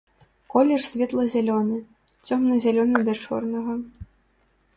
[0.53, 1.77] Колер светла-зялёны,
[2.25, 3.73] цёмна-зялёны да чорнага.